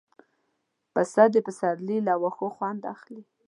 پسه 0.93 1.23
د 1.33 1.35
پسرلي 1.45 1.97
له 2.07 2.13
واښو 2.21 2.47
خوند 2.55 2.81
اخلي. 2.93 3.21